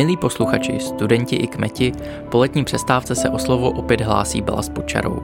Milí 0.00 0.16
posluchači, 0.16 0.80
studenti 0.80 1.36
i 1.36 1.46
kmeti, 1.46 1.92
po 2.28 2.38
letní 2.38 2.64
přestávce 2.64 3.14
se 3.14 3.28
o 3.28 3.38
slovo 3.38 3.70
opět 3.70 4.00
hlásí 4.00 4.42
Bela 4.42 4.62
s 4.62 4.68
Počarou. 4.68 5.22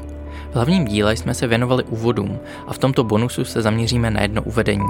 V 0.51 0.55
hlavním 0.55 0.85
díle 0.85 1.17
jsme 1.17 1.35
se 1.35 1.47
věnovali 1.47 1.85
úvodům 1.85 2.39
a 2.67 2.73
v 2.73 2.79
tomto 2.79 3.05
bonusu 3.05 3.45
se 3.45 3.63
zaměříme 3.63 4.11
na 4.11 4.23
jedno 4.23 4.43
uvedení. 4.43 4.87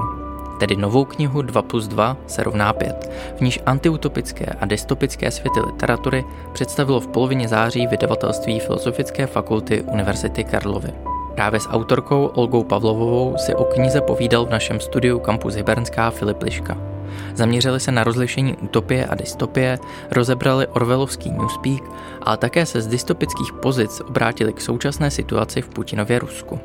Tedy 0.61 0.77
novou 0.77 1.05
knihu 1.05 1.43
2 1.43 1.63
plus 1.63 1.89
2 1.89 2.17
se 2.27 2.43
rovná 2.43 2.73
5, 2.73 3.11
v 3.37 3.41
níž 3.41 3.61
antiutopické 3.67 4.47
a 4.61 4.67
dystopické 4.67 5.31
světy 5.31 5.61
literatury 5.61 6.25
představilo 6.53 7.01
v 7.01 7.09
polovině 7.09 7.49
září 7.49 7.87
vydavatelství 7.87 8.61
Filozofické 8.61 9.27
fakulty 9.27 9.83
Univerzity 9.83 10.45
Karlovy. 10.45 10.93
Právě 11.35 11.61
s 11.61 11.69
autorkou 11.69 12.27
Olgou 12.27 12.65
Pavlovovou 12.65 13.35
si 13.37 13.55
o 13.55 13.65
knize 13.65 14.01
povídal 14.01 14.47
v 14.47 14.51
našem 14.51 14.81
studiu 14.81 15.19
Campus 15.19 15.55
Hybernská 15.55 16.11
Filip 16.11 16.43
Liška. 16.43 16.86
Zaměřili 17.35 17.81
se 17.81 17.93
na 17.93 18.05
rozlišení 18.05 18.57
utopie 18.57 19.07
a 19.07 19.15
dystopie, 19.15 19.79
rozebrali 20.11 20.67
Orwellovský 20.67 21.31
Newspeak, 21.31 21.83
ale 22.23 22.37
také 22.37 22.67
se 22.67 22.81
z 22.81 22.87
dystopických 22.87 23.53
pozic 23.53 24.01
obrátili 24.01 24.53
k 24.53 24.61
současné 24.61 25.11
situaci 25.11 25.63
v 25.63 25.69
Putinově 25.69 26.19
Rusku. 26.19 26.61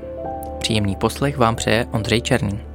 Příjemný 0.60 0.96
poslech 0.96 1.38
vám 1.38 1.56
přeje 1.56 1.88
Ondřej 1.92 2.22
Černý. 2.22 2.71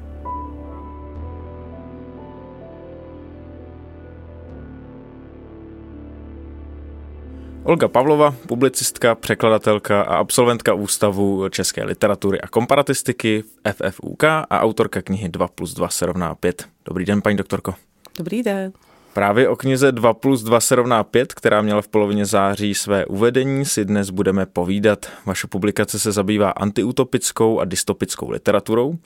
Olga 7.66 7.88
Pavlova, 7.88 8.34
publicistka, 8.46 9.14
překladatelka 9.14 10.02
a 10.02 10.16
absolventka 10.16 10.74
Ústavu 10.74 11.48
české 11.48 11.84
literatury 11.84 12.40
a 12.40 12.48
komparatistiky 12.48 13.44
FFUK 13.72 14.24
a 14.24 14.60
autorka 14.60 15.02
knihy 15.02 15.28
2 15.28 15.48
plus 15.48 15.74
2 15.74 15.88
se 15.88 16.06
rovná 16.06 16.34
5. 16.34 16.68
Dobrý 16.84 17.04
den, 17.04 17.22
paní 17.22 17.36
doktorko. 17.36 17.74
Dobrý 18.18 18.42
den. 18.42 18.72
Právě 19.12 19.48
o 19.48 19.56
knize 19.56 19.92
2 19.92 20.14
plus 20.14 20.42
2 20.42 20.60
se 20.60 20.74
rovná 20.74 21.04
5, 21.04 21.34
která 21.34 21.62
měla 21.62 21.82
v 21.82 21.88
polovině 21.88 22.26
září 22.26 22.74
své 22.74 23.06
uvedení, 23.06 23.64
si 23.64 23.84
dnes 23.84 24.10
budeme 24.10 24.46
povídat. 24.46 25.06
Vaše 25.24 25.46
publikace 25.46 25.98
se 25.98 26.12
zabývá 26.12 26.50
antiutopickou 26.50 27.60
a 27.60 27.64
dystopickou 27.64 28.30
literaturou. 28.30 28.98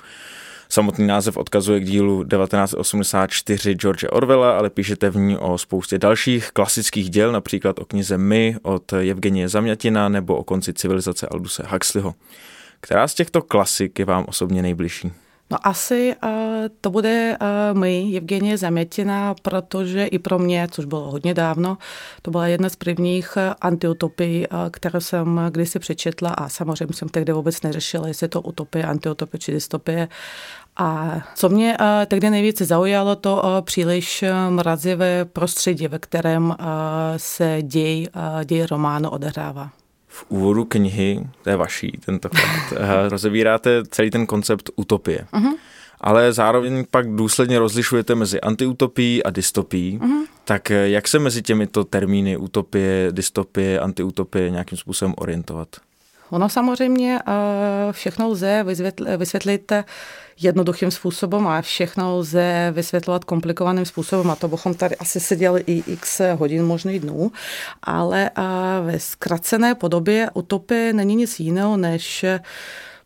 Samotný 0.73 1.07
název 1.07 1.37
odkazuje 1.37 1.81
k 1.81 1.85
dílu 1.85 2.25
1984 2.25 3.75
George 3.75 4.05
Orwella, 4.11 4.59
ale 4.59 4.71
píšete 4.71 5.11
v 5.11 5.17
ní 5.17 5.37
o 5.37 5.59
spoustě 5.59 5.99
dalších 5.99 6.51
klasických 6.53 7.11
děl, 7.11 7.33
například 7.33 7.79
o 7.79 7.85
knize 7.85 8.19
My 8.19 8.57
od 8.62 8.93
Evgenie 8.93 9.49
Zamjatina 9.49 10.09
nebo 10.09 10.37
o 10.37 10.45
konci 10.45 10.73
civilizace 10.73 11.27
Alduse 11.27 11.62
Huxleyho. 11.67 12.15
Která 12.81 13.09
z 13.09 13.15
těchto 13.15 13.43
klasik 13.43 13.99
je 13.99 14.05
vám 14.05 14.25
osobně 14.29 14.62
nejbližší? 14.62 15.12
No 15.51 15.67
asi 15.67 16.15
uh, 16.25 16.31
to 16.81 16.91
bude 16.91 17.39
uh, 17.41 17.79
my, 17.79 18.17
Evgenie 18.17 18.59
Zamětina, 18.59 19.34
protože 19.43 20.06
i 20.06 20.19
pro 20.19 20.39
mě, 20.39 20.69
což 20.70 20.84
bylo 20.84 21.11
hodně 21.11 21.34
dávno, 21.34 21.79
to 22.23 22.31
byla 22.31 22.47
jedna 22.47 22.69
z 22.69 22.77
prvních 22.77 23.39
antiutopií, 23.61 24.47
uh, 24.47 24.59
kterou 24.71 25.01
jsem 25.01 25.41
kdysi 25.51 25.78
přečetla 25.78 26.31
a 26.31 26.48
samozřejmě 26.48 26.95
jsem 26.95 27.09
tehdy 27.09 27.33
vůbec 27.33 27.62
neřešila, 27.62 28.09
jestli 28.09 28.25
je 28.25 28.28
to 28.28 28.41
utopie, 28.41 28.84
antiutopie 28.84 29.39
či 29.41 29.53
dystopie. 29.53 30.09
A 30.77 31.21
co 31.34 31.48
mě 31.48 31.77
uh, 31.81 31.87
tehdy 32.06 32.31
nejvíce 32.31 32.65
zaujalo, 32.65 33.17
to 33.17 33.37
uh, 33.37 33.61
příliš 33.61 34.25
mrazivé 34.48 35.25
prostředí, 35.25 35.89
ve 35.89 35.98
kterém 35.98 36.45
uh, 36.48 36.56
se 37.17 37.59
děj, 37.62 38.09
děj 38.45 38.67
románu 38.67 39.11
odehrává 39.11 39.71
v 40.11 40.25
úvodu 40.28 40.64
knihy, 40.64 41.20
to 41.42 41.50
je 41.50 41.56
vaší 41.56 41.92
tentokrát, 42.05 42.72
eh, 42.72 43.08
rozebíráte 43.08 43.83
celý 43.91 44.11
ten 44.11 44.27
koncept 44.27 44.70
utopie. 44.77 45.27
Uh-huh. 45.33 45.55
Ale 46.00 46.33
zároveň 46.33 46.84
pak 46.91 47.09
důsledně 47.09 47.59
rozlišujete 47.59 48.15
mezi 48.15 48.41
antiutopií 48.41 49.25
a 49.25 49.31
dystopií. 49.31 49.99
Uh-huh. 49.99 50.26
Tak 50.44 50.70
eh, 50.70 50.88
jak 50.88 51.09
se 51.09 51.19
mezi 51.19 51.43
těmito 51.43 51.84
termíny 51.84 52.37
utopie, 52.37 53.09
dystopie, 53.12 53.81
antiutopie 53.81 54.50
nějakým 54.50 54.78
způsobem 54.78 55.15
orientovat? 55.19 55.69
Ono 56.31 56.49
samozřejmě 56.49 57.19
eh, 57.19 57.33
všechno 57.93 58.29
lze 58.29 58.65
vysvětlit 59.17 59.73
jednoduchým 60.41 60.91
způsobem 60.91 61.47
a 61.47 61.63
všechno 61.63 62.17
lze 62.17 62.73
vysvětlovat 62.75 63.25
komplikovaným 63.25 63.85
způsobem 63.85 64.31
a 64.31 64.37
to 64.37 64.49
bychom 64.49 64.75
tady 64.75 64.97
asi 64.97 65.21
seděli 65.21 65.65
i 65.67 65.93
x 65.93 66.21
hodin, 66.37 66.65
možných 66.67 67.01
dnů, 67.01 67.33
ale 67.83 68.31
eh, 68.31 68.43
ve 68.83 69.01
zkracené 69.01 69.75
podobě 69.75 70.31
utopie 70.35 70.93
není 70.93 71.15
nic 71.15 71.41
jiného 71.41 71.77
než 71.77 72.25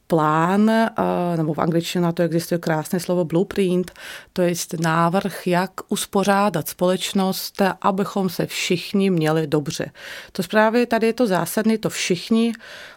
plán, 0.07 0.71
eh, 0.71 0.93
nebo 1.37 1.55
v 1.55 1.59
angličtině 1.59 2.03
na 2.03 2.13
to 2.13 2.23
existuje 2.23 2.59
krásné 2.59 3.01
slovo 3.01 3.25
blueprint, 3.25 3.91
to 4.33 4.43
je 4.43 4.55
návrh, 4.81 5.47
jak 5.47 5.71
uspořádat 5.89 6.69
společnost, 6.69 7.63
abychom 7.81 8.29
se 8.29 8.47
všichni 8.47 9.11
měli 9.11 9.47
dobře. 9.47 9.91
To 10.33 10.43
právě 10.51 10.87
tady 10.87 11.07
je 11.07 11.13
to 11.13 11.27
zásadní, 11.27 11.79
to 11.79 11.91
všichni 11.91 12.53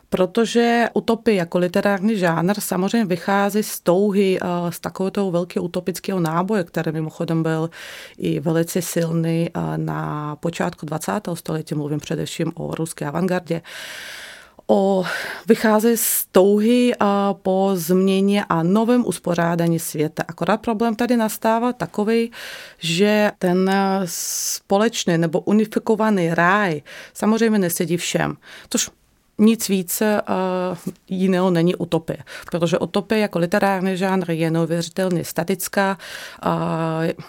protože 0.09 0.85
utopie 0.93 1.35
jako 1.37 1.57
literární 1.57 2.17
žánr 2.17 2.59
samozřejmě 2.59 3.05
vychází 3.05 3.63
z 3.63 3.79
touhy, 3.79 4.39
eh, 4.41 4.71
z 4.71 4.79
takového 4.79 5.31
velkého 5.31 5.63
utopického 5.63 6.19
náboje, 6.19 6.63
který 6.63 6.91
mimochodem 6.91 7.43
byl 7.43 7.69
i 8.17 8.39
velice 8.39 8.81
silný 8.81 9.49
eh, 9.49 9.77
na 9.77 10.35
počátku 10.35 10.85
20. 10.85 11.35
století, 11.35 11.75
mluvím 11.75 11.99
především 11.99 12.51
o 12.55 12.75
ruské 12.75 13.05
avantgardě 13.05 13.61
o, 14.67 15.05
vychází 15.47 15.97
z 15.97 16.25
touhy 16.31 16.93
a 16.99 17.33
po 17.33 17.71
změně 17.73 18.45
a 18.49 18.63
novém 18.63 19.05
uspořádání 19.05 19.79
světa. 19.79 20.23
Akorát 20.27 20.61
problém 20.61 20.95
tady 20.95 21.17
nastává 21.17 21.73
takový, 21.73 22.31
že 22.79 23.31
ten 23.39 23.71
společný 24.05 25.17
nebo 25.17 25.39
unifikovaný 25.39 26.33
ráj 26.33 26.81
samozřejmě 27.13 27.59
nesedí 27.59 27.97
všem. 27.97 28.37
Tož 28.69 28.89
nic 29.37 29.69
více 29.69 30.21
uh, 30.21 30.93
jiného 31.09 31.51
není 31.51 31.75
utopie. 31.75 32.17
Protože 32.45 32.79
utopie 32.79 33.21
jako 33.21 33.39
literární 33.39 33.97
žánr 33.97 34.31
je 34.31 34.51
neuvěřitelně 34.51 35.23
statická. 35.23 35.97
Uh, 36.45 37.23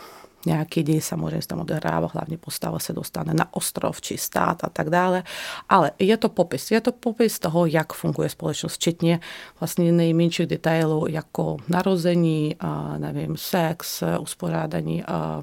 nějaký 0.46 0.82
děj 0.82 1.00
samozřejmě 1.00 1.46
tam 1.46 1.60
odehrává, 1.60 2.10
hlavně 2.12 2.38
postava 2.38 2.78
se 2.78 2.92
dostane 2.92 3.34
na 3.34 3.54
ostrov 3.54 4.00
či 4.00 4.18
stát 4.18 4.64
a 4.64 4.68
tak 4.68 4.90
dále. 4.90 5.22
Ale 5.68 5.90
je 5.98 6.16
to 6.16 6.28
popis. 6.28 6.70
Je 6.70 6.80
to 6.80 6.92
popis 6.92 7.38
toho, 7.38 7.66
jak 7.66 7.92
funguje 7.92 8.28
společnost, 8.28 8.74
včetně 8.74 9.20
vlastně 9.60 9.92
nejmenších 9.92 10.46
detailů, 10.46 11.06
jako 11.08 11.56
narození, 11.68 12.56
uh, 12.64 12.98
nevím, 12.98 13.36
sex, 13.36 14.02
uspořádání 14.20 15.04
uh, 15.04 15.42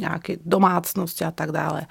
nějaké 0.00 0.36
domácnosti 0.44 1.24
a 1.24 1.30
tak 1.30 1.52
dále. 1.52 1.86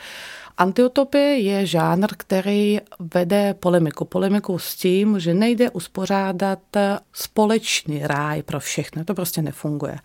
Antiutopie 0.57 1.39
je 1.39 1.65
žánr, 1.65 2.07
který 2.17 2.79
vede 2.99 3.53
polemiku. 3.53 4.05
Polemiku 4.05 4.59
s 4.59 4.75
tím, 4.75 5.19
že 5.19 5.33
nejde 5.33 5.69
uspořádat 5.69 6.59
společný 7.13 8.07
ráj 8.07 8.43
pro 8.43 8.59
všechny. 8.59 9.05
To 9.05 9.13
prostě 9.13 9.41
nefunguje. 9.41 9.97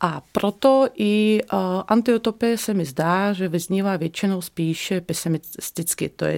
A 0.00 0.22
proto 0.32 0.88
i 0.94 1.40
uh, 1.52 1.58
antiutopie 1.86 2.58
se 2.58 2.74
mi 2.74 2.84
zdá, 2.84 3.32
že 3.32 3.48
vyznívá 3.48 3.96
většinou 3.96 4.42
spíše 4.42 5.00
pesimisticky. 5.00 6.08
To 6.08 6.24
je 6.24 6.32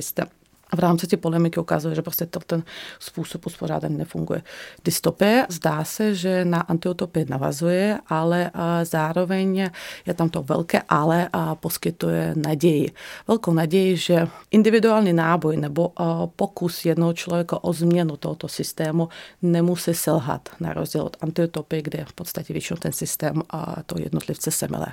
v 0.74 0.78
rámci 0.78 1.06
té 1.06 1.16
polemiky 1.16 1.60
ukazuje, 1.60 1.94
že 1.94 2.02
prostě 2.02 2.26
to, 2.26 2.40
ten 2.40 2.62
způsob 2.98 3.46
uspořádání 3.46 3.98
nefunguje. 3.98 4.42
Dystopie 4.84 5.46
zdá 5.48 5.84
se, 5.84 6.14
že 6.14 6.44
na 6.44 6.60
antiutopii 6.60 7.26
navazuje, 7.28 7.98
ale 8.06 8.50
zároveň 8.82 9.70
je 10.06 10.14
tam 10.14 10.28
to 10.28 10.42
velké 10.42 10.82
ale 10.88 11.28
a 11.32 11.54
poskytuje 11.54 12.34
naději. 12.36 12.92
Velkou 13.28 13.52
naději, 13.52 13.96
že 13.96 14.28
individuální 14.50 15.12
náboj 15.12 15.56
nebo 15.56 15.92
pokus 16.36 16.84
jednoho 16.84 17.12
člověka 17.12 17.64
o 17.64 17.72
změnu 17.72 18.16
tohoto 18.16 18.48
systému 18.48 19.08
nemusí 19.42 19.94
selhat, 19.94 20.48
na 20.60 20.72
rozdíl 20.72 21.02
od 21.02 21.16
antiutopie, 21.20 21.82
kde 21.82 22.04
v 22.08 22.12
podstatě 22.12 22.52
většinou 22.52 22.76
ten 22.76 22.92
systém 22.92 23.42
a 23.50 23.76
to 23.86 23.98
jednotlivce 23.98 24.50
semele. 24.50 24.86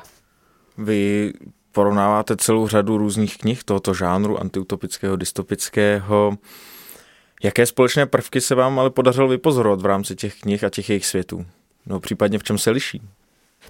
Vy 0.78 1.34
porovnáváte 1.74 2.38
celou 2.38 2.68
řadu 2.68 2.98
různých 2.98 3.38
knih 3.38 3.64
tohoto 3.64 3.94
žánru, 3.94 4.40
antiutopického, 4.40 5.16
dystopického. 5.16 6.38
Jaké 7.44 7.66
společné 7.66 8.06
prvky 8.06 8.42
se 8.42 8.56
vám 8.56 8.80
ale 8.80 8.90
podařilo 8.90 9.28
vypozorovat 9.28 9.82
v 9.82 9.86
rámci 9.86 10.16
těch 10.16 10.40
knih 10.40 10.64
a 10.64 10.70
těch 10.70 10.90
jejich 10.90 11.06
světů? 11.06 11.46
No 11.86 12.00
případně 12.00 12.40
v 12.40 12.44
čem 12.44 12.58
se 12.58 12.72
liší? 12.72 13.02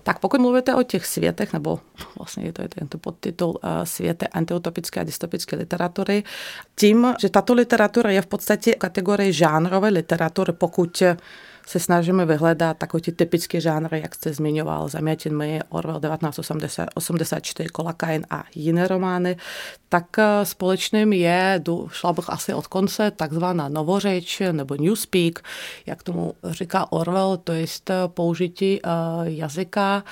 Tak 0.04 0.20
pokud 0.20 0.42
mluvíte 0.42 0.76
o 0.76 0.84
těch 0.84 1.06
světech, 1.06 1.54
nebo 1.54 1.80
vlastně 2.18 2.54
to 2.54 2.62
je 2.62 2.68
tento 2.68 2.98
podtitul 2.98 3.50
uh, 3.50 3.70
Světe 3.84 4.28
antiutopické 4.28 5.00
a 5.00 5.04
dystopické 5.04 5.56
literatury, 5.56 6.24
tím, 6.76 7.14
že 7.22 7.30
tato 7.30 7.54
literatura 7.54 8.12
je 8.12 8.22
v 8.22 8.26
podstatě 8.26 8.76
kategorie 8.76 9.32
žánrové 9.32 9.90
literatury, 9.90 10.54
pokud 10.54 11.04
se 11.66 11.80
snažíme 11.80 12.26
vyhledat 12.26 12.78
takový 12.78 13.04
ty 13.04 13.12
typický 13.12 13.62
žánr, 13.62 13.96
jak 13.96 14.16
jste 14.16 14.34
zmiňoval, 14.34 14.90
Zamětin 14.90 15.38
my, 15.38 15.62
Orwell 15.70 16.00
1984, 16.00 17.70
Kolakain 17.70 18.26
a 18.30 18.44
jiné 18.56 18.88
romány, 18.88 19.38
tak 19.90 20.20
eh, 20.20 20.46
společným 20.46 21.14
je, 21.14 21.62
šla 21.92 22.14
bych 22.14 22.30
asi 22.30 22.54
od 22.54 22.68
konce, 22.68 23.12
takzvaná 23.12 23.70
novořeč 23.70 24.42
nebo 24.52 24.76
newspeak, 24.76 25.40
jak 25.86 26.04
tomu 26.04 26.34
říká 26.44 26.92
Orwell, 26.92 27.38
to 27.38 27.52
je 27.52 27.66
použití 28.08 28.80
eh, 28.84 28.90
jazyka, 29.24 30.04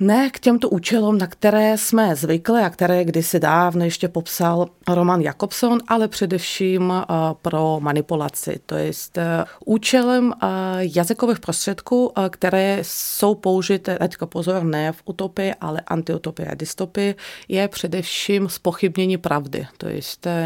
ne 0.00 0.30
k 0.30 0.40
těmto 0.40 0.68
účelům, 0.68 1.18
na 1.18 1.26
které 1.26 1.78
jsme 1.78 2.16
zvykli 2.16 2.62
a 2.62 2.70
které 2.70 3.04
kdysi 3.04 3.40
dávno 3.40 3.84
ještě 3.84 4.08
popsal 4.08 4.68
Roman 4.88 5.20
Jakobson, 5.20 5.78
ale 5.88 6.08
především 6.08 6.92
eh, 6.92 7.04
pro 7.42 7.78
manipulaci. 7.80 8.60
To 8.66 8.74
je 8.74 8.92
eh, 9.18 9.44
účelem 9.64 10.32
eh, 10.32 10.46
jazykových 10.80 11.40
prostředků, 11.40 12.12
které 12.30 12.78
jsou 12.82 13.34
použité, 13.34 13.98
teďka 13.98 14.26
pozor, 14.26 14.64
ne 14.64 14.92
v 14.92 15.02
utopii, 15.04 15.54
ale 15.60 15.80
antiutopii 15.86 16.46
a 16.46 16.54
dystopii, 16.54 17.14
je 17.48 17.68
především 17.68 18.48
spochybnění 18.48 19.16
pravdy. 19.16 19.66
To 19.76 19.88
je 19.88 20.00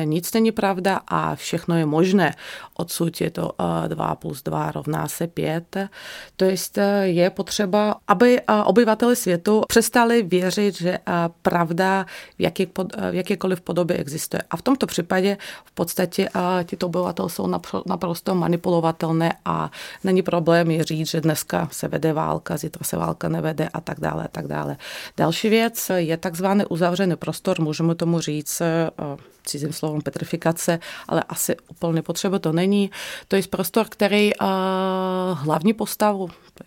nic 0.04 0.32
není 0.32 0.52
pravda 0.52 1.00
a 1.06 1.34
všechno 1.34 1.76
je 1.76 1.86
možné. 1.86 2.34
Odsud 2.76 3.20
je 3.20 3.30
to 3.30 3.52
2 3.88 4.14
plus 4.14 4.42
2 4.42 4.70
rovná 4.70 5.08
se 5.08 5.26
5. 5.26 5.76
To 6.36 6.44
je, 6.44 6.56
je 7.02 7.30
potřeba, 7.30 7.96
aby 8.08 8.40
obyvateli 8.64 9.16
světa 9.16 9.41
světu 9.42 9.62
přestali 9.68 10.22
věřit, 10.22 10.74
že 10.74 10.98
pravda 11.42 12.06
v, 12.38 12.42
jaký, 12.42 12.66
v 13.10 13.14
jakékoliv 13.14 13.60
podobě 13.60 13.96
existuje. 13.96 14.42
A 14.50 14.56
v 14.56 14.62
tomto 14.62 14.86
případě 14.86 15.36
v 15.64 15.72
podstatě 15.72 16.28
tyto 16.66 16.86
obyvatel 16.86 17.28
jsou 17.28 17.46
naprosto 17.86 18.34
manipulovatelné 18.34 19.36
a 19.44 19.70
není 20.04 20.22
problém 20.22 20.70
je 20.70 20.84
říct, 20.84 21.10
že 21.10 21.20
dneska 21.20 21.68
se 21.72 21.88
vede 21.88 22.12
válka, 22.12 22.56
zítra 22.56 22.84
se 22.84 22.96
válka 22.96 23.28
nevede 23.28 23.68
a 23.68 23.80
tak 23.80 24.00
dále. 24.00 24.24
A 24.24 24.28
tak 24.28 24.46
dále. 24.46 24.76
Další 25.16 25.48
věc 25.48 25.90
je 25.96 26.16
takzvaný 26.16 26.64
uzavřený 26.68 27.16
prostor, 27.16 27.60
můžeme 27.60 27.94
tomu 27.94 28.20
říct 28.20 28.62
cizím 29.44 29.72
slovem 29.72 30.00
petrifikace, 30.00 30.78
ale 31.08 31.22
asi 31.28 31.56
úplně 31.70 32.02
potřeba 32.02 32.38
to 32.38 32.52
není. 32.52 32.90
To 33.28 33.36
je 33.36 33.42
prostor, 33.50 33.86
který 33.88 34.30
hlavní 35.34 35.72
postavu, 35.72 36.28
to 36.28 36.64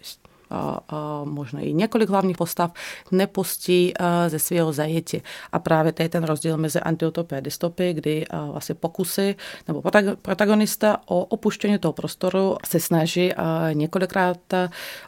možná 1.23 1.59
i 1.59 1.73
několik 1.73 2.09
hlavních 2.09 2.37
postav, 2.37 2.71
nepustí 3.11 3.93
ze 4.27 4.39
svého 4.39 4.73
zajetí. 4.73 5.21
A 5.51 5.59
právě 5.59 5.91
to 5.91 6.03
je 6.03 6.09
ten 6.09 6.23
rozdíl 6.23 6.57
mezi 6.57 6.79
antiutopie 6.79 7.37
a 7.37 7.41
dystopie, 7.41 7.93
kdy 7.93 8.25
vlastně 8.51 8.75
pokusy 8.75 9.35
nebo 9.67 9.83
protagonista 10.21 10.97
o 11.05 11.25
opuštění 11.25 11.77
toho 11.77 11.93
prostoru 11.93 12.57
se 12.65 12.79
snaží 12.79 13.31
několikrát 13.73 14.37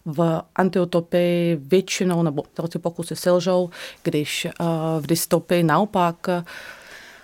v 0.06 0.42
antiutopii 0.56 1.56
většinou, 1.62 2.24
nebo 2.24 2.44
ty 2.70 2.80
pokusy 2.80 3.16
selžou, 3.16 3.70
když 4.04 4.48
v 5.00 5.08
dystopii 5.08 5.64
naopak 5.64 6.28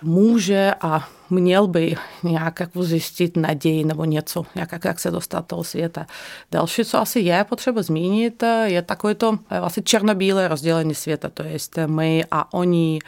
může 0.02 0.74
a 0.80 1.08
měl 1.34 1.66
by 1.66 1.96
nějak 2.22 2.60
jako 2.60 2.82
zjistit 2.82 3.36
naději 3.36 3.84
nebo 3.84 4.04
něco, 4.04 4.42
jak, 4.54 4.84
jak 4.84 5.00
se 5.00 5.10
dostat 5.10 5.46
toho 5.46 5.64
světa. 5.64 6.06
Další, 6.52 6.84
co 6.84 6.98
asi 6.98 7.20
je 7.20 7.44
potřeba 7.44 7.82
zmínit, 7.82 8.44
je 8.64 8.82
takové 8.82 9.14
to 9.14 9.38
eh, 9.50 9.60
vlastně 9.60 9.82
černobílé 9.82 10.48
rozdělení 10.48 10.94
světa, 10.94 11.28
to 11.34 11.42
je 11.42 11.58
my 11.86 12.24
a 12.30 12.54
oni, 12.54 12.98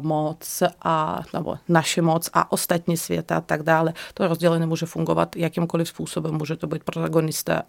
moc 0.00 0.62
a 0.82 1.22
nebo 1.32 1.58
naše 1.68 2.02
moc 2.02 2.30
a 2.32 2.52
ostatní 2.52 2.96
světa 2.96 3.36
a 3.36 3.40
tak 3.40 3.62
dále. 3.62 3.94
To 4.14 4.28
rozdělení 4.28 4.66
může 4.66 4.86
fungovat 4.86 5.36
jakýmkoliv 5.36 5.88
způsobem. 5.88 6.34
Může 6.34 6.56
to 6.56 6.66
být 6.66 6.84
protagonista 6.84 7.62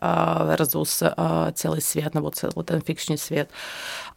versus 0.46 1.04
celý 1.52 1.82
svět 1.82 2.16
nebo 2.16 2.32
celý 2.32 2.54
ten 2.66 2.82
fikční 2.82 3.18
svět. 3.18 3.50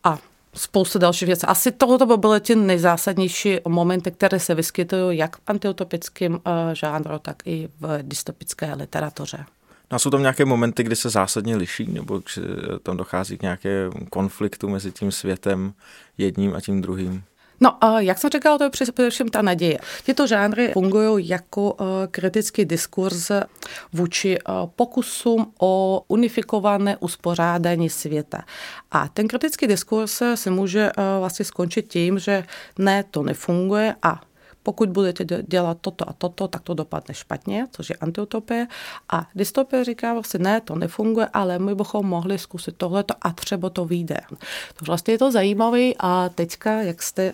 A 0.04 0.18
spoustu 0.56 0.98
dalších 0.98 1.26
věcí. 1.26 1.46
Asi 1.46 1.72
tohle 1.72 2.06
by 2.06 2.16
byly 2.16 2.40
ty 2.40 2.54
nejzásadnější 2.54 3.58
momenty, 3.68 4.10
které 4.10 4.40
se 4.40 4.54
vyskytují 4.54 5.18
jak 5.18 5.36
v 5.36 5.40
antiutopickém 5.46 6.40
eh, 6.46 6.74
žánru, 6.74 7.18
tak 7.18 7.36
i 7.44 7.68
v 7.80 7.98
dystopické 8.02 8.74
literatuře. 8.74 9.44
No 9.90 9.96
a 9.96 9.98
jsou 9.98 10.10
tam 10.10 10.20
nějaké 10.20 10.44
momenty, 10.44 10.82
kdy 10.82 10.96
se 10.96 11.10
zásadně 11.10 11.56
liší, 11.56 11.92
nebo 11.92 12.22
tam 12.82 12.96
dochází 12.96 13.38
k 13.38 13.42
nějaké 13.42 13.90
konfliktu 14.10 14.68
mezi 14.68 14.92
tím 14.92 15.12
světem 15.12 15.72
jedním 16.18 16.54
a 16.54 16.60
tím 16.60 16.82
druhým? 16.82 17.22
No, 17.60 17.78
jak 17.98 18.18
jsem 18.18 18.30
říkala, 18.30 18.58
to 18.58 18.64
je 18.64 18.70
především 18.70 19.28
ta 19.28 19.42
naděje. 19.42 19.78
Tyto 20.04 20.26
žánry 20.26 20.70
fungují 20.72 21.28
jako 21.28 21.76
e, 21.80 22.06
kritický 22.06 22.64
diskurs 22.64 23.30
vůči 23.92 24.38
e, 24.38 24.40
pokusům 24.76 25.52
o 25.60 26.02
unifikované 26.08 26.96
uspořádání 26.96 27.90
světa. 27.90 28.44
A 28.90 29.08
ten 29.08 29.28
kritický 29.28 29.66
diskurs 29.66 30.22
se 30.34 30.50
může 30.50 30.80
e, 30.80 30.92
vlastně 31.18 31.44
skončit 31.44 31.88
tím, 31.88 32.18
že 32.18 32.44
ne, 32.78 33.04
to 33.10 33.22
nefunguje 33.22 33.94
a 34.02 34.20
pokud 34.66 34.88
budete 34.88 35.24
dělat 35.42 35.78
toto 35.80 36.08
a 36.08 36.12
toto, 36.12 36.48
tak 36.48 36.62
to 36.62 36.74
dopadne 36.74 37.14
špatně, 37.14 37.66
což 37.70 37.90
je 37.90 37.96
antiutopie. 37.96 38.66
A 39.12 39.28
dystopie 39.34 39.84
říká 39.84 40.12
vlastně, 40.12 40.38
ne, 40.38 40.60
to 40.60 40.74
nefunguje, 40.74 41.28
ale 41.32 41.58
my 41.58 41.74
bychom 41.74 42.06
mohli 42.06 42.38
zkusit 42.38 42.76
tohleto 42.76 43.14
a 43.22 43.32
třeba 43.32 43.70
to 43.70 43.84
vyjde. 43.84 44.18
To 44.78 44.84
vlastně 44.84 45.14
je 45.14 45.18
to 45.18 45.32
zajímavé 45.32 45.94
a 45.98 46.28
teďka, 46.28 46.82
jak 46.82 47.02
jste 47.02 47.32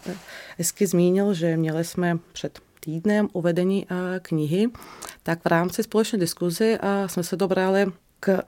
hezky 0.58 0.86
zmínil, 0.86 1.34
že 1.34 1.56
měli 1.56 1.84
jsme 1.84 2.18
před 2.32 2.58
týdnem 2.80 3.28
uvedení 3.32 3.86
knihy, 4.22 4.68
tak 5.22 5.44
v 5.44 5.46
rámci 5.46 5.82
společné 5.82 6.18
diskuzi 6.18 6.78
jsme 7.06 7.22
se 7.22 7.36
dobrali 7.36 7.92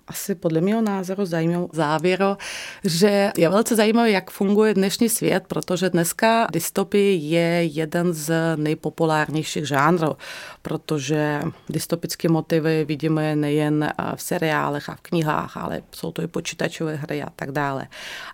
asi 0.07 0.35
podle 0.35 0.61
mého 0.61 0.83
názoru 0.83 1.25
zajímavou 1.27 1.71
závěru, 1.73 2.37
že 2.85 3.33
je 3.37 3.49
velice 3.49 3.77
zajímavé, 3.77 4.11
jak 4.11 4.31
funguje 4.31 4.75
dnešní 4.75 5.09
svět, 5.09 5.45
protože 5.49 5.91
dneska 5.91 6.47
dystopie 6.53 7.15
je 7.15 7.65
jeden 7.65 8.13
z 8.13 8.57
nejpopulárnějších 8.57 9.69
žánrů, 9.69 10.17
protože 10.63 11.43
dystopické 11.69 12.29
motivy 12.29 12.85
vidíme 12.85 13.37
nejen 13.37 13.93
v 14.15 14.23
seriálech 14.23 14.89
a 14.89 14.95
v 14.95 15.01
knihách, 15.01 15.57
ale 15.57 15.83
jsou 15.95 16.13
to 16.13 16.23
i 16.23 16.27
počítačové 16.27 16.95
hry 16.95 17.23
a 17.23 17.31
tak 17.37 17.53
dále. 17.53 17.87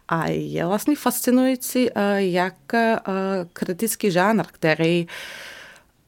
A 0.08 0.26
je 0.26 0.66
vlastně 0.66 0.96
fascinující, 0.96 1.88
jak 2.16 2.54
kritický 3.52 4.10
žánr, 4.10 4.44
který 4.46 5.06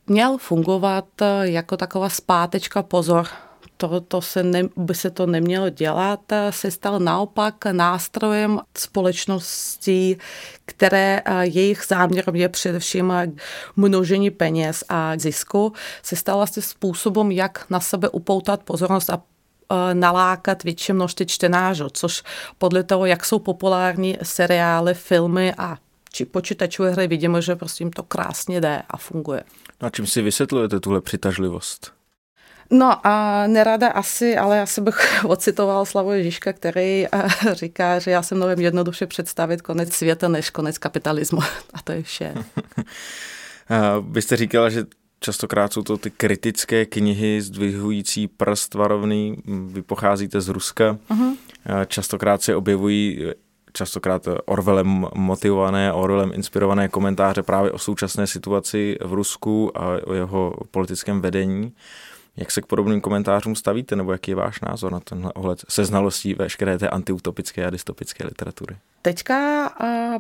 měl 0.07 0.39
fungovat 0.39 1.09
jako 1.43 1.77
taková 1.77 2.09
zpátečka 2.09 2.83
pozor 2.83 3.27
to, 3.89 4.01
to 4.01 4.21
se 4.21 4.43
ne, 4.43 4.63
by 4.77 4.95
se 4.95 5.11
to 5.11 5.27
nemělo 5.27 5.69
dělat, 5.69 6.21
se 6.51 6.71
stal 6.71 6.99
naopak 6.99 7.65
nástrojem 7.73 8.61
společností, 8.79 10.17
které 10.65 11.23
jejich 11.41 11.85
záměrem 11.89 12.37
je 12.37 12.49
především 12.49 13.13
množení 13.77 14.31
peněz 14.31 14.85
a 14.89 15.13
zisku, 15.19 15.73
se 16.03 16.17
stal 16.17 16.37
vlastně 16.37 16.63
způsobem, 16.63 17.31
jak 17.31 17.67
na 17.71 17.81
sebe 17.81 18.09
upoutat 18.09 18.63
pozornost 18.63 19.11
a 19.11 19.23
nalákat 19.93 20.65
větší 20.65 20.93
množství 20.93 21.27
čtenářů, 21.27 21.89
což 21.93 22.23
podle 22.59 22.83
toho, 22.83 23.07
jak 23.07 23.25
jsou 23.25 23.39
populární 23.39 24.19
seriály, 24.23 24.95
filmy 24.95 25.55
a 25.59 25.79
či 26.13 26.25
počítačové 26.25 26.91
hry, 26.91 27.07
vidíme, 27.07 27.43
že 27.43 27.57
prostě 27.57 27.91
to 27.97 28.03
krásně 28.03 28.61
jde 28.61 28.83
a 28.91 28.97
funguje. 28.97 29.43
No 29.83 29.87
a 29.87 29.91
čím 29.91 30.07
si 30.07 30.23
vysvětlujete 30.23 30.81
tuhle 30.81 31.01
přitažlivost? 31.01 31.93
No 32.73 33.07
a 33.07 33.47
nerada 33.47 33.89
asi, 33.89 34.37
ale 34.37 34.61
asi 34.61 34.81
bych 34.81 35.25
ocitoval 35.25 35.87
Slavu 35.87 36.13
Ježíška, 36.13 36.53
který 36.53 37.07
eh, 37.07 37.29
říká, 37.53 37.99
že 37.99 38.11
já 38.11 38.23
se 38.23 38.35
mnohem 38.35 38.61
jednoduše 38.61 39.07
představit 39.07 39.63
konec 39.63 39.93
světa 39.93 40.29
než 40.29 40.51
konec 40.51 40.79
kapitalismu. 40.79 41.41
A 41.75 41.83
to 41.85 41.93
je 41.93 42.03
vše. 42.03 42.35
Vy 44.11 44.23
jste 44.23 44.37
říkala, 44.37 44.69
že 44.69 44.85
častokrát 45.21 45.73
jsou 45.73 45.83
to 45.83 45.97
ty 45.97 46.11
kritické 46.11 46.87
knihy 46.87 47.43
zdvihující 47.43 48.29
prst 48.29 48.75
varovný. 48.75 49.37
Vy 49.67 49.83
pocházíte 49.83 50.41
z 50.41 50.49
Ruska. 50.49 50.99
Uh-huh. 51.11 51.37
Častokrát 51.87 52.43
se 52.43 52.57
objevují 52.57 53.33
častokrát 53.73 54.29
Orwellem 54.45 55.07
motivované, 55.15 55.93
Orwellem 55.93 56.33
inspirované 56.35 56.89
komentáře 56.89 57.43
právě 57.43 57.71
o 57.71 57.79
současné 57.79 58.27
situaci 58.27 58.99
v 59.05 59.13
Rusku 59.13 59.79
a 59.79 59.99
o 60.05 60.15
jeho 60.15 60.55
politickém 60.71 61.21
vedení. 61.21 61.73
Jak 62.37 62.51
se 62.51 62.63
k 62.63 62.67
podobným 62.67 63.01
komentářům 63.01 63.55
stavíte, 63.55 63.97
nebo 63.97 64.13
jaký 64.13 64.31
je 64.31 64.35
váš 64.35 64.61
názor 64.61 64.93
na 64.93 65.01
tenhle 65.01 65.33
ohled 65.33 65.65
se 65.69 65.85
znalostí 65.85 66.35
veškeré 66.35 66.79
té 66.79 66.89
antiutopické 66.89 67.67
a 67.67 67.71
dystopické 67.71 68.27
literatury? 68.27 68.77
Teďka, 69.05 69.71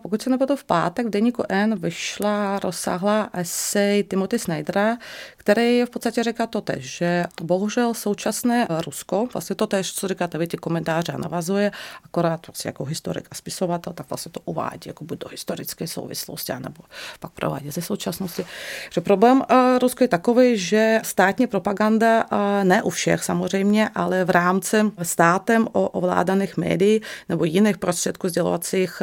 pokud 0.02 0.22
se 0.22 0.30
nepadu 0.30 0.56
v 0.56 0.64
pátek, 0.64 1.06
v 1.06 1.10
deníku 1.10 1.42
N 1.48 1.78
vyšla 1.78 2.58
rozsáhlá 2.58 3.30
esej 3.32 4.04
Timothy 4.04 4.38
Snydera, 4.38 4.96
který 5.36 5.82
v 5.82 5.90
podstatě 5.90 6.22
říká 6.22 6.46
to 6.46 6.60
tež, 6.60 6.96
že 6.96 7.24
bohužel 7.42 7.94
současné 7.94 8.66
Rusko, 8.86 9.28
vlastně 9.32 9.56
to 9.56 9.66
tež, 9.66 9.94
co 9.94 10.08
říkáte 10.08 10.38
vy, 10.38 10.46
ty 10.46 10.56
komentáře 10.56 11.12
navazuje, 11.18 11.70
akorát 12.04 12.46
vlastně 12.46 12.68
jako 12.68 12.84
historik 12.84 13.28
a 13.30 13.34
spisovatel, 13.34 13.92
tak 13.92 14.10
vlastně 14.10 14.32
to 14.32 14.40
uvádí 14.44 14.80
jako 14.86 15.04
buď 15.04 15.18
do 15.18 15.28
historické 15.28 15.86
souvislosti, 15.86 16.52
nebo 16.52 16.82
pak 17.20 17.32
provádí 17.32 17.70
ze 17.70 17.82
současnosti. 17.82 18.44
Že 18.90 19.00
problém 19.00 19.42
Rusko 19.80 20.04
je 20.04 20.08
takový, 20.08 20.58
že 20.58 21.00
státní 21.04 21.46
propaganda, 21.46 22.26
ne 22.62 22.82
u 22.82 22.90
všech 22.90 23.24
samozřejmě, 23.24 23.88
ale 23.94 24.24
v 24.24 24.30
rámci 24.30 24.76
státem 25.02 25.68
ovládaných 25.72 26.56
médií 26.56 27.00
nebo 27.28 27.44
jiných 27.44 27.78
prostředků 27.78 28.28
sdělovací 28.72 29.02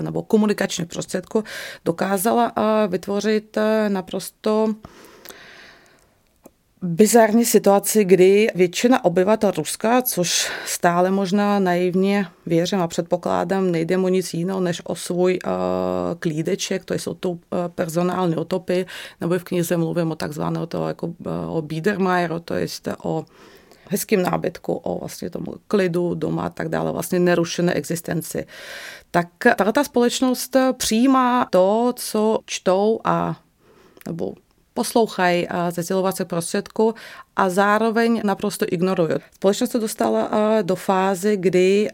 nebo 0.00 0.22
komunikačních 0.22 0.88
prostředků 0.88 1.44
dokázala 1.84 2.52
vytvořit 2.88 3.58
naprosto 3.88 4.74
bizarní 6.82 7.44
situaci, 7.44 8.04
kdy 8.04 8.46
většina 8.54 9.04
obyvatel 9.04 9.50
Ruska, 9.50 10.02
což 10.02 10.50
stále 10.66 11.10
možná 11.10 11.58
naivně 11.58 12.26
věřím 12.46 12.80
a 12.80 12.88
předpokládám, 12.88 13.70
nejde 13.70 13.96
mu 13.96 14.08
nic 14.08 14.34
jiného 14.34 14.60
než 14.60 14.82
o 14.84 14.94
svůj 14.94 15.38
uh, 15.44 15.50
klídeček, 16.18 16.84
to 16.84 16.94
jsou 16.94 17.14
to 17.14 17.30
uh, 17.30 17.38
personální 17.74 18.36
otopy, 18.36 18.86
nebo 19.20 19.38
v 19.38 19.44
knize 19.44 19.76
mluvím 19.76 20.10
o 20.10 20.14
takzvaného 20.14 20.66
toho 20.66 20.88
jako 20.88 21.06
uh, 21.06 21.56
o 21.56 21.62
Biedermeieru, 21.62 22.40
to 22.40 22.54
je 22.54 22.66
o 23.02 23.24
hezkým 23.90 24.22
nábytku, 24.22 24.74
o 24.74 24.98
vlastně 24.98 25.30
tomu 25.30 25.54
klidu 25.68 26.14
doma 26.14 26.42
a 26.42 26.50
tak 26.50 26.68
dále, 26.68 26.92
vlastně 26.92 27.18
nerušené 27.18 27.74
existenci. 27.74 28.46
Tak 29.10 29.28
tato 29.56 29.72
ta 29.72 29.84
společnost 29.84 30.56
přijímá 30.72 31.46
to, 31.50 31.92
co 31.96 32.38
čtou 32.46 33.00
a 33.04 33.36
nebo 34.06 34.34
poslouchají 34.74 35.46
ze 35.70 35.82
sdělovací 35.82 36.24
prostředku 36.24 36.94
a 37.36 37.48
zároveň 37.48 38.20
naprosto 38.24 38.66
ignorují. 38.68 39.10
Společnost 39.34 39.70
se 39.70 39.78
dostala 39.78 40.30
do 40.62 40.76
fázy, 40.76 41.36
kdy 41.36 41.88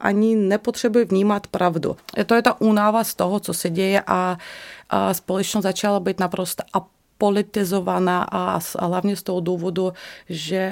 ani 0.00 0.36
nepotřebuje 0.36 1.04
vnímat 1.04 1.46
pravdu. 1.46 1.96
To 2.26 2.34
je 2.34 2.42
ta 2.42 2.60
únava 2.60 3.04
z 3.04 3.14
toho, 3.14 3.40
co 3.40 3.54
se 3.54 3.70
děje 3.70 4.02
a 4.06 4.38
společnost 5.12 5.62
začala 5.62 6.00
být 6.00 6.20
naprosto 6.20 6.62
politizovaná 7.22 8.22
a, 8.22 8.60
a 8.78 8.86
hlavně 8.86 9.16
z 9.16 9.22
toho 9.22 9.40
důvodu, 9.40 9.92
že 10.28 10.70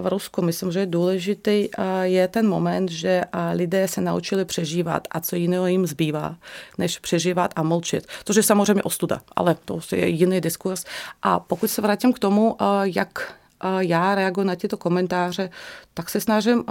v 0.00 0.06
Rusku 0.06 0.42
myslím, 0.42 0.72
že 0.72 0.80
je 0.80 0.86
důležitý 0.86 1.68
je 2.02 2.28
ten 2.28 2.48
moment, 2.48 2.90
že 2.90 3.22
lidé 3.52 3.88
se 3.88 4.00
naučili 4.00 4.44
přežívat 4.44 5.08
a 5.10 5.20
co 5.20 5.36
jiného 5.36 5.66
jim 5.66 5.86
zbývá, 5.86 6.36
než 6.78 6.98
přežívat 6.98 7.52
a 7.56 7.62
mlčet. 7.62 8.06
Což 8.24 8.36
je 8.36 8.42
samozřejmě 8.42 8.82
ostuda, 8.82 9.20
ale 9.36 9.56
to 9.64 9.80
je 9.92 10.08
jiný 10.08 10.40
diskurs. 10.40 10.84
A 11.22 11.40
pokud 11.40 11.68
se 11.68 11.82
vrátím 11.82 12.12
k 12.12 12.18
tomu, 12.18 12.56
jak 12.82 13.34
já 13.78 14.14
reaguji 14.14 14.46
na 14.46 14.56
tyto 14.56 14.76
komentáře, 14.76 15.50
tak 15.94 16.10
se 16.10 16.20
snažím 16.20 16.64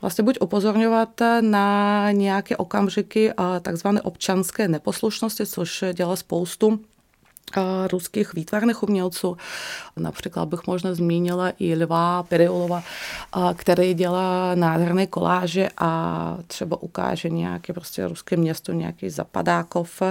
vlastně 0.00 0.24
buď 0.24 0.38
upozorňovat 0.40 1.20
na 1.40 2.10
nějaké 2.12 2.56
okamžiky 2.56 3.32
takzvané 3.62 4.02
občanské 4.02 4.68
neposlušnosti, 4.68 5.46
což 5.46 5.84
dělá 5.92 6.16
spoustu 6.16 6.80
ruských 7.90 8.34
výtvarných 8.34 8.82
umělců. 8.82 9.36
Například 9.96 10.48
bych 10.48 10.66
možná 10.66 10.94
zmínila 10.94 11.52
i 11.58 11.74
Lva 11.76 12.22
Periolova, 12.22 12.82
který 13.54 13.94
dělá 13.94 14.54
nádherné 14.54 15.06
koláže 15.06 15.68
a 15.78 16.36
třeba 16.46 16.82
ukáže 16.82 17.28
nějaké 17.28 17.72
prostě 17.72 18.08
ruské 18.08 18.36
město, 18.36 18.72
nějaký 18.72 19.10
Zapadákov, 19.10 20.02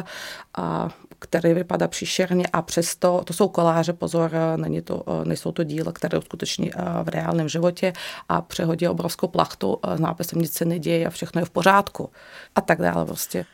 a 0.57 0.89
který 1.19 1.53
vypadá 1.53 1.87
příšerně 1.87 2.47
a 2.53 2.61
přesto, 2.61 3.21
to 3.25 3.33
jsou 3.33 3.47
koláže, 3.47 3.93
pozor, 3.93 4.31
není 4.55 4.81
to, 4.81 5.03
nejsou 5.23 5.51
to 5.51 5.63
díla, 5.63 5.91
které 5.91 6.17
uskuteční 6.17 6.71
v 7.03 7.09
reálném 7.09 7.49
životě 7.49 7.93
a 8.29 8.41
přehodí 8.41 8.87
obrovskou 8.87 9.27
plachtu 9.27 9.79
s 9.95 9.99
nápisem 9.99 10.41
nic 10.41 10.53
se 10.53 10.65
neděje 10.65 11.07
a 11.07 11.09
všechno 11.09 11.41
je 11.41 11.45
v 11.45 11.49
pořádku 11.49 12.09
a 12.55 12.61
tak 12.61 12.81
dále 12.81 13.05
prostě. 13.05 13.45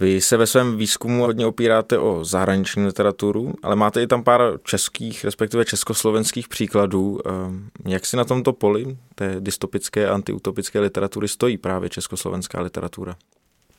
Vy 0.00 0.20
se 0.20 0.36
ve 0.36 0.46
svém 0.46 0.76
výzkumu 0.76 1.22
hodně 1.22 1.46
opíráte 1.46 1.98
o 1.98 2.24
zahraniční 2.24 2.86
literaturu, 2.86 3.54
ale 3.62 3.76
máte 3.76 4.02
i 4.02 4.06
tam 4.06 4.24
pár 4.24 4.58
českých, 4.64 5.24
respektive 5.24 5.64
československých 5.64 6.48
příkladů. 6.48 7.20
Ehm, 7.26 7.68
jak 7.86 8.06
si 8.06 8.16
na 8.16 8.24
tomto 8.24 8.52
poli 8.52 8.96
té 9.14 9.36
dystopické 9.40 10.08
antiutopické 10.08 10.80
literatury 10.80 11.28
stojí 11.28 11.58
právě 11.58 11.88
československá 11.88 12.60
literatura? 12.60 13.16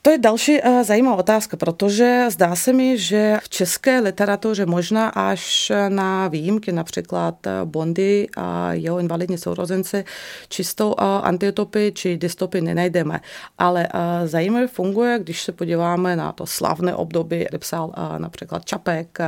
To 0.04 0.10
je 0.10 0.18
další 0.18 0.62
uh, 0.62 0.82
zajímavá 0.82 1.16
otázka, 1.16 1.56
protože 1.56 2.26
zdá 2.30 2.56
se 2.56 2.72
mi, 2.72 2.98
že 2.98 3.38
v 3.42 3.48
české 3.48 4.00
literatuře 4.00 4.66
možná 4.66 5.08
až 5.08 5.72
na 5.88 6.28
výjimky, 6.28 6.72
například 6.72 7.46
eh, 7.46 7.50
Bondy 7.64 8.26
a 8.36 8.72
jeho 8.72 8.98
invalidní 8.98 9.38
sourozenci, 9.38 10.04
čistou 10.48 10.88
uh, 10.88 11.04
antiutopy 11.04 11.92
či 11.94 12.16
dystopy 12.16 12.60
nenajdeme. 12.60 13.20
Ale 13.58 13.88
zajímavě 14.24 14.68
funguje, 14.68 15.18
když 15.18 15.42
se 15.42 15.52
podíváme 15.52 16.16
na 16.16 16.32
to 16.32 16.46
slavné 16.46 16.94
období, 16.94 17.46
kdy 17.48 17.58
psal 17.58 17.92
například 18.18 18.64
Čapek 18.64 19.18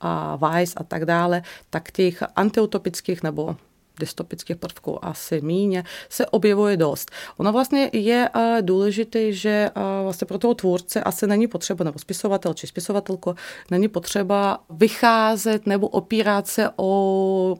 a 0.00 0.36
Weiss 0.36 0.74
a 0.76 0.82
tak 0.84 1.04
dále, 1.04 1.42
tak 1.70 1.90
těch 1.90 2.22
antiutopických 2.36 3.22
nebo 3.22 3.56
dystopických 4.02 4.56
prvků 4.56 5.04
asi 5.04 5.40
míně, 5.40 5.84
se 6.08 6.26
objevuje 6.26 6.76
dost. 6.76 7.10
Ono 7.36 7.52
vlastně 7.52 7.90
je 7.92 8.28
uh, 8.28 8.42
důležité, 8.60 9.32
že 9.32 9.70
uh, 9.76 9.82
vlastně 10.02 10.26
pro 10.26 10.38
toho 10.38 10.54
tvůrce 10.54 11.02
asi 11.02 11.26
není 11.26 11.46
potřeba, 11.46 11.84
nebo 11.84 11.98
spisovatel 11.98 12.54
či 12.54 12.66
spisovatelko, 12.66 13.34
není 13.70 13.88
potřeba 13.88 14.58
vycházet 14.70 15.66
nebo 15.66 15.88
opírat 15.88 16.46
se 16.46 16.70
o 16.76 17.56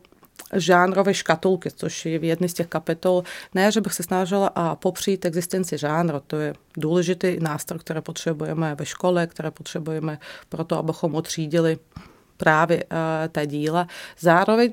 žánrové 0.52 1.14
škatulky, 1.14 1.70
což 1.70 2.06
je 2.06 2.18
v 2.18 2.24
jedné 2.24 2.48
z 2.48 2.54
těch 2.54 2.66
kapitol. 2.66 3.22
Ne, 3.54 3.72
že 3.72 3.80
bych 3.80 3.92
se 3.92 4.02
snažila 4.02 4.50
a 4.54 4.76
popřít 4.76 5.24
existenci 5.24 5.78
žánru, 5.78 6.20
to 6.26 6.36
je 6.36 6.54
důležitý 6.76 7.36
nástroj, 7.40 7.78
který 7.80 8.00
potřebujeme 8.00 8.74
ve 8.74 8.86
škole, 8.86 9.26
které 9.26 9.50
potřebujeme 9.50 10.18
pro 10.48 10.64
to, 10.64 10.78
abychom 10.78 11.14
otřídili 11.14 11.78
právě 12.36 12.84
uh, 12.84 12.98
ta 13.32 13.44
díla. 13.44 13.86
Zároveň 14.20 14.72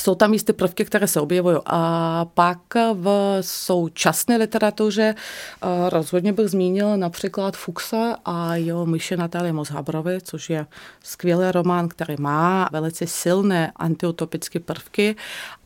jsou 0.00 0.14
tam 0.14 0.32
jisté 0.32 0.52
prvky, 0.52 0.84
které 0.84 1.06
se 1.06 1.20
objevují. 1.20 1.56
A 1.66 2.24
pak 2.34 2.58
v 2.94 3.38
současné 3.40 4.36
literatuře 4.36 5.14
eh, 5.14 5.90
rozhodně 5.90 6.32
bych 6.32 6.48
zmínil 6.48 6.96
například 6.96 7.56
Fuxa 7.56 8.16
a 8.24 8.54
jeho 8.54 8.86
myše 8.86 9.16
Natálie 9.16 9.52
Mozhabrovi, 9.52 10.18
což 10.22 10.50
je 10.50 10.66
skvělý 11.04 11.50
román, 11.50 11.88
který 11.88 12.14
má 12.18 12.68
velice 12.72 13.06
silné 13.06 13.72
antiutopické 13.76 14.60
prvky 14.60 15.16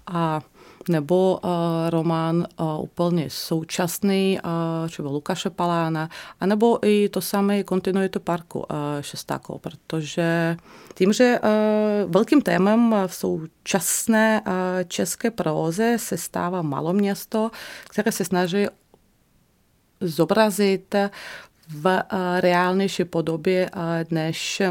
a 0.07 0.41
nebo 0.89 1.41
uh, 1.45 1.51
román 1.91 2.47
uh, 2.61 2.83
úplně 2.83 3.31
současný, 3.31 4.39
uh, 4.45 4.89
třeba 4.89 5.11
Lukáše 5.11 5.51
Palána, 5.51 6.09
anebo 6.41 6.87
i 6.87 7.09
to 7.09 7.21
samé 7.21 7.63
kontinuitu 7.65 8.21
parku 8.21 8.59
uh, 8.59 8.67
Šestákov, 9.01 9.61
protože 9.61 10.57
tím, 10.95 11.13
že 11.13 11.39
uh, 11.43 12.13
velkým 12.13 12.43
témem 12.43 12.95
v 13.07 13.15
současné 13.15 14.43
uh, 14.47 14.53
české 14.89 15.31
próze 15.31 15.99
se 15.99 16.17
stává 16.17 16.63
maloměsto, 16.63 17.51
které 17.91 18.13
se 18.13 18.25
snaží 18.25 18.67
zobrazit 20.01 20.95
v 21.69 21.87
uh, 21.87 22.01
reálnější 22.41 23.05
podobě, 23.05 23.71
uh, 23.77 23.83
než 24.11 24.63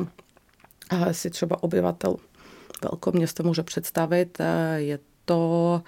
uh, 0.92 1.10
si 1.12 1.30
třeba 1.30 1.64
obyvatel 1.64 2.16
velkoměsta 2.84 3.44
může 3.44 3.64
představit. 3.64 4.38
Je 4.76 5.00
to 5.26 5.82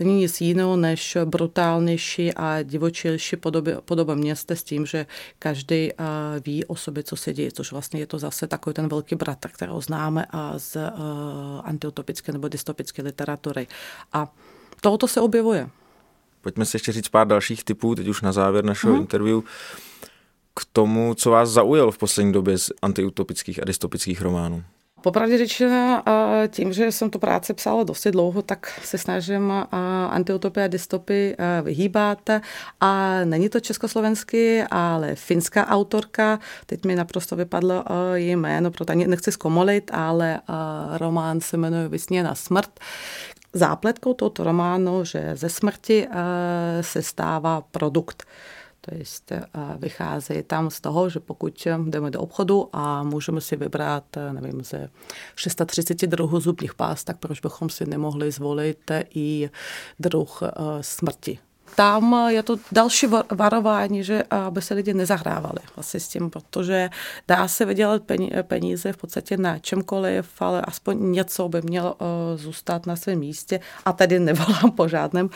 není 0.00 0.18
nic 0.18 0.40
jiného 0.40 0.76
než 0.76 1.16
brutálnější 1.24 2.34
a 2.34 2.62
divočilší 2.62 3.36
podoby, 3.36 3.74
podoba 3.84 4.14
města 4.14 4.54
s 4.54 4.62
tím, 4.62 4.86
že 4.86 5.06
každý 5.38 5.90
ví 6.44 6.64
o 6.64 6.76
sobě, 6.76 7.02
co 7.02 7.16
se 7.16 7.32
děje, 7.32 7.52
což 7.52 7.72
vlastně 7.72 8.00
je 8.00 8.06
to 8.06 8.18
zase 8.18 8.46
takový 8.46 8.74
ten 8.74 8.88
velký 8.88 9.14
bratr, 9.14 9.48
kterého 9.48 9.80
známe 9.80 10.26
a 10.30 10.58
z 10.58 10.76
antiutopické 11.64 12.32
nebo 12.32 12.48
dystopické 12.48 13.02
literatury. 13.02 13.66
A 14.12 14.32
tohoto 14.80 15.08
se 15.08 15.20
objevuje. 15.20 15.68
Pojďme 16.40 16.64
si 16.64 16.76
ještě 16.76 16.92
říct 16.92 17.08
pár 17.08 17.26
dalších 17.26 17.64
typů, 17.64 17.94
teď 17.94 18.08
už 18.08 18.22
na 18.22 18.32
závěr 18.32 18.64
našeho 18.64 18.92
hmm. 18.92 19.00
interview, 19.00 19.40
k 20.54 20.64
tomu, 20.72 21.14
co 21.14 21.30
vás 21.30 21.50
zaujalo 21.50 21.90
v 21.90 21.98
poslední 21.98 22.32
době 22.32 22.58
z 22.58 22.70
antiutopických 22.82 23.62
a 23.62 23.64
dystopických 23.64 24.22
románů. 24.22 24.64
Popravdě 25.02 25.38
řečeno, 25.38 26.02
tím, 26.48 26.72
že 26.72 26.92
jsem 26.92 27.10
tu 27.10 27.18
práci 27.18 27.54
psala 27.54 27.82
dosti 27.82 28.10
dlouho, 28.10 28.42
tak 28.42 28.80
se 28.84 28.98
snažím 28.98 29.52
antiutopie 30.10 30.64
a 30.64 30.68
dystopy 30.68 31.36
vyhýbat. 31.62 32.30
A 32.80 33.20
není 33.24 33.48
to 33.48 33.60
československý, 33.60 34.62
ale 34.70 35.14
finská 35.14 35.68
autorka. 35.68 36.38
Teď 36.66 36.84
mi 36.84 36.96
naprosto 36.96 37.36
vypadlo 37.36 37.84
její 38.14 38.36
jméno, 38.36 38.70
proto 38.70 38.94
nechci 38.94 39.32
zkomolit, 39.32 39.90
ale 39.94 40.40
román 40.96 41.40
se 41.40 41.56
jmenuje 41.56 41.88
Vysněna 41.88 42.34
smrt. 42.34 42.70
Zápletkou 43.52 44.14
tohoto 44.14 44.44
románu, 44.44 45.04
že 45.04 45.30
ze 45.34 45.48
smrti 45.48 46.08
se 46.80 47.02
stává 47.02 47.60
produkt. 47.70 48.24
To 48.80 48.94
je, 48.94 49.04
vychází 49.78 50.42
tam 50.42 50.70
z 50.70 50.80
toho, 50.80 51.08
že 51.08 51.20
pokud 51.20 51.66
jdeme 51.86 52.10
do 52.10 52.20
obchodu 52.20 52.68
a 52.72 53.02
můžeme 53.02 53.40
si 53.40 53.56
vybrat, 53.56 54.04
nevím, 54.32 54.64
ze 54.64 54.88
630 55.36 56.06
druhů 56.06 56.40
zubních 56.40 56.74
pás, 56.74 57.04
tak 57.04 57.18
proč 57.18 57.40
bychom 57.40 57.70
si 57.70 57.86
nemohli 57.86 58.30
zvolit 58.30 58.90
i 59.14 59.50
druh 59.98 60.42
eh, 60.42 60.52
smrti. 60.80 61.38
Tam 61.74 62.16
je 62.28 62.42
to 62.42 62.56
další 62.72 63.06
varování, 63.34 64.04
že 64.04 64.22
aby 64.30 64.62
se 64.62 64.74
lidi 64.74 64.94
nezahrávali 64.94 65.58
vlastně 65.76 66.00
s 66.00 66.08
tím, 66.08 66.30
protože 66.30 66.90
dá 67.28 67.48
se 67.48 67.64
vydělat 67.64 68.02
peníze 68.42 68.92
v 68.92 68.96
podstatě 68.96 69.36
na 69.36 69.58
čemkoliv, 69.58 70.42
ale 70.42 70.60
aspoň 70.60 71.12
něco 71.12 71.48
by 71.48 71.62
mělo 71.62 71.96
eh, 72.00 72.36
zůstat 72.36 72.86
na 72.86 72.96
svém 72.96 73.18
místě 73.18 73.60
a 73.84 73.92
tady 73.92 74.18
nevolám 74.18 74.70
po 74.76 74.88
žádném 74.88 75.30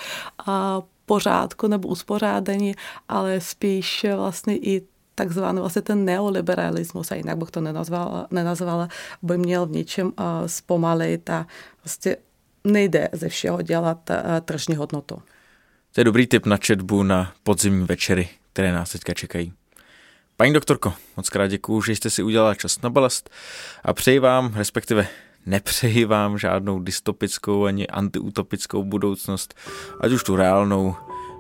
pořádku 1.07 1.67
nebo 1.67 1.89
uspořádání, 1.89 2.75
ale 3.09 3.41
spíš 3.41 4.07
vlastně 4.17 4.57
i 4.57 4.83
takzvaný 5.15 5.61
vlastně 5.61 5.83
ten 5.83 6.05
neoliberalismus, 6.05 7.13
a 7.13 7.15
jinak 7.15 7.39
bych 7.39 7.51
to 7.51 7.61
nenazvala, 7.61 8.27
nenazvala 8.31 8.89
by 9.23 9.39
měl 9.39 9.67
v 9.67 9.71
něčem 9.71 10.07
uh, 10.07 10.13
zpomalit 10.47 11.31
a 11.31 11.47
vlastně 11.85 12.17
nejde 12.65 13.09
ze 13.13 13.29
všeho 13.29 13.63
dělat 13.63 14.11
uh, 14.11 14.17
tržní 14.45 14.77
hodnotu. 14.77 15.23
To 15.93 16.01
je 16.01 16.05
dobrý 16.05 16.27
tip 16.27 16.47
na 16.47 16.57
četbu 16.57 17.03
na 17.03 17.33
podzimní 17.43 17.87
večery, 17.87 18.29
které 18.53 18.73
nás 18.73 18.93
teďka 18.93 19.15
čekají. 19.15 19.53
Paní 20.37 20.53
doktorko, 20.53 20.95
moc 21.17 21.29
krát 21.29 21.47
děkuju, 21.47 21.83
že 21.83 21.93
jste 21.93 22.11
si 22.11 22.23
udělala 22.23 22.55
čas 22.55 22.83
na 22.83 22.91
balast 22.91 23.31
a 23.85 23.93
přeji 23.93 24.19
vám, 24.19 24.53
respektive 24.55 25.07
nepřeji 25.47 26.05
vám 26.05 26.39
žádnou 26.39 26.81
dystopickou 26.81 27.65
ani 27.65 27.87
antiutopickou 27.87 28.85
budoucnost, 28.85 29.55
ať 30.01 30.13
už 30.13 30.25
tu 30.25 30.37
reálnou, 30.37 30.95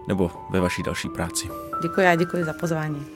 nebo 0.08 0.30
ve 0.50 0.60
vaší 0.60 0.82
další 0.82 1.08
práci. 1.08 1.48
Děkuji 1.82 2.06
a 2.06 2.14
děkuji 2.14 2.44
za 2.44 2.52
pozvání. 2.52 3.06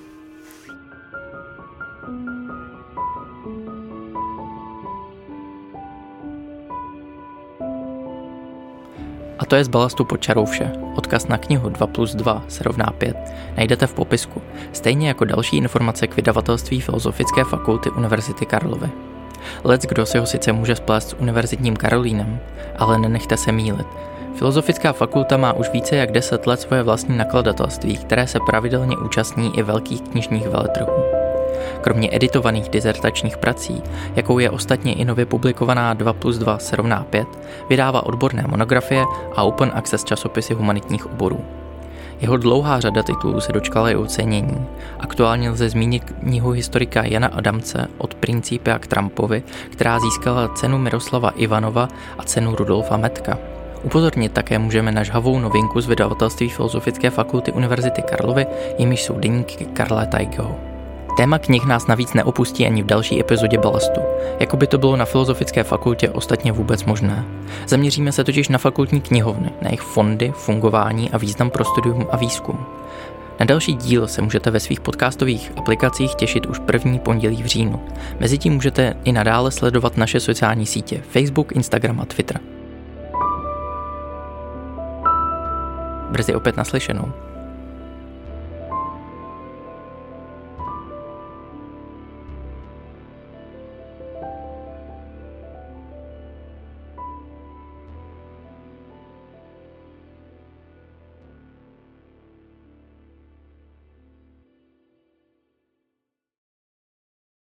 A 9.39 9.45
to 9.47 9.57
je 9.57 9.65
z 9.65 9.69
balastu 9.69 10.05
pod 10.05 10.21
čarou 10.21 10.45
vše. 10.45 10.73
Odkaz 10.97 11.29
na 11.29 11.39
knihu 11.39 11.69
2 11.69 11.87
plus 11.87 12.15
2 12.15 12.45
se 12.49 12.65
rovná 12.65 12.87
5 12.99 13.17
najdete 13.57 13.87
v 13.87 13.95
popisku, 13.95 14.43
stejně 14.73 15.09
jako 15.09 15.25
další 15.25 15.57
informace 15.57 16.07
k 16.07 16.17
vydavatelství 16.17 16.81
Filozofické 16.81 17.45
fakulty 17.45 17.91
Univerzity 17.91 18.47
Karlovy. 18.47 18.91
Lec 19.65 19.83
kdo 19.83 20.07
si 20.07 20.19
ho 20.19 20.27
sice 20.27 20.53
může 20.53 20.77
splést 20.77 21.09
s 21.09 21.17
Univerzitním 21.19 21.77
Karolínem, 21.77 22.39
ale 22.77 22.99
nenechte 22.99 23.37
se 23.37 23.53
mílit. 23.53 23.87
Filozofická 24.35 24.93
fakulta 24.93 25.37
má 25.37 25.53
už 25.53 25.71
více 25.73 25.97
jak 25.97 26.13
10 26.13 26.47
let 26.47 26.61
svoje 26.61 26.83
vlastní 26.83 27.17
nakladatelství, 27.17 27.97
které 27.97 28.27
se 28.27 28.39
pravidelně 28.47 28.97
účastní 28.97 29.59
i 29.59 29.63
velkých 29.63 30.01
knižních 30.01 30.49
veletrhů. 30.49 30.93
Kromě 31.81 32.09
editovaných 32.13 32.69
dizertačních 32.69 33.37
prací, 33.37 33.83
jakou 34.17 34.39
je 34.39 34.51
ostatně 34.51 34.95
i 34.95 35.05
nově 35.05 35.27
publikovaná 35.27 35.95
2 35.95 36.13
plus 36.13 36.39
2 36.39 36.59
se 36.59 36.77
rovná 36.77 37.07
5, 37.11 37.29
vydává 37.69 38.07
odborné 38.07 38.45
monografie 38.49 39.05
a 39.37 39.43
open 39.43 39.73
access 39.75 40.05
časopisy 40.05 40.55
humanitních 40.55 41.07
oborů. 41.07 41.45
Jeho 42.21 42.37
dlouhá 42.37 42.81
řada 42.81 43.03
titulů 43.03 43.41
se 43.41 43.53
dočkala 43.53 43.91
i 43.91 43.97
ocenění. 43.97 44.67
Aktuálně 44.99 45.51
lze 45.51 45.69
zmínit 45.69 46.03
knihu 46.21 46.51
historika 46.51 47.05
Jana 47.05 47.29
Adamce 47.29 47.89
od 47.99 48.15
Principia 48.15 48.79
k 48.79 48.87
Trumpovi, 48.87 49.43
která 49.71 50.01
získala 50.01 50.49
cenu 50.49 50.79
Miroslava 50.79 51.31
Ivanova 51.31 51.89
a 52.19 52.23
cenu 52.23 52.55
Rudolfa 52.55 52.97
Metka. 52.97 53.39
Upozornit 53.83 54.33
také 54.33 54.59
můžeme 54.59 54.93
na 54.93 55.03
žhavou 55.03 55.39
novinku 55.39 55.81
z 55.81 55.87
vydavatelství 55.87 56.49
Filozofické 56.49 57.11
fakulty 57.11 57.53
Univerzity 57.53 58.03
Karlovy, 58.03 58.47
jimiž 58.79 59.03
jsou 59.03 59.19
deníky 59.19 59.65
Karla 59.65 60.05
Tajgeho. 60.05 60.68
Téma 61.19 61.39
knih 61.39 61.65
nás 61.65 61.87
navíc 61.87 62.15
neopustí 62.15 62.67
ani 62.67 62.83
v 62.83 62.87
další 62.87 63.21
epizodě 63.21 63.59
Balastu, 63.59 64.01
jako 64.41 64.57
by 64.57 64.67
to 64.67 64.79
bylo 64.79 64.97
na 64.97 65.05
Filozofické 65.05 65.65
fakultě 65.65 66.11
ostatně 66.11 66.53
vůbec 66.53 66.85
možné. 66.85 67.25
Zaměříme 67.67 68.13
se 68.13 68.25
totiž 68.25 68.49
na 68.49 68.59
fakultní 68.59 69.01
knihovny, 69.01 69.51
na 69.63 69.69
jejich 69.69 69.81
fondy, 69.81 70.33
fungování 70.37 71.11
a 71.11 71.19
význam 71.19 71.51
pro 71.51 71.65
studium 71.65 72.07
a 72.11 72.17
výzkum. 72.17 72.67
Na 73.41 73.47
další 73.47 73.75
díl 73.75 74.09
se 74.09 74.23
můžete 74.23 74.51
ve 74.51 74.61
svých 74.61 74.81
podcastových 74.81 75.53
aplikacích 75.57 76.15
těšit 76.15 76.47
už 76.47 76.59
první 76.59 76.99
pondělí 76.99 77.43
v 77.43 77.47
říjnu. 77.47 77.81
Mezitím 78.21 78.53
můžete 78.55 78.97
i 79.05 79.13
nadále 79.13 79.51
sledovat 79.51 79.97
naše 79.97 80.21
sociální 80.21 80.67
sítě 80.67 81.03
Facebook, 81.11 81.53
Instagram 81.53 82.01
a 82.01 82.05
Twitter. 82.05 82.41
Brzy 86.11 86.35
opět 86.35 86.57
naslyšenou. 86.57 87.13